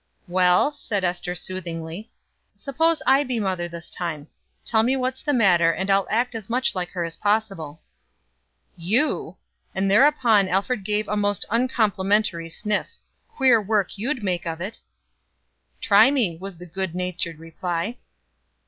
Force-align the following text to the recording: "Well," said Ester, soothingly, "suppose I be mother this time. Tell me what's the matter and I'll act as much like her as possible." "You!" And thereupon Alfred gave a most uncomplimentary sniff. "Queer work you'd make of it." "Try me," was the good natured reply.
"Well," 0.27 0.71
said 0.71 1.03
Ester, 1.03 1.35
soothingly, 1.35 2.09
"suppose 2.55 3.03
I 3.05 3.23
be 3.23 3.39
mother 3.39 3.69
this 3.69 3.87
time. 3.87 4.29
Tell 4.65 4.81
me 4.81 4.95
what's 4.95 5.21
the 5.21 5.31
matter 5.31 5.71
and 5.71 5.91
I'll 5.91 6.07
act 6.09 6.33
as 6.33 6.49
much 6.49 6.73
like 6.73 6.89
her 6.89 7.05
as 7.05 7.17
possible." 7.17 7.83
"You!" 8.75 9.37
And 9.75 9.91
thereupon 9.91 10.47
Alfred 10.49 10.83
gave 10.85 11.07
a 11.07 11.15
most 11.15 11.45
uncomplimentary 11.51 12.49
sniff. 12.49 12.89
"Queer 13.35 13.61
work 13.61 13.95
you'd 13.95 14.23
make 14.23 14.47
of 14.47 14.59
it." 14.59 14.79
"Try 15.81 16.09
me," 16.09 16.35
was 16.35 16.57
the 16.57 16.65
good 16.65 16.95
natured 16.95 17.37
reply. 17.37 17.97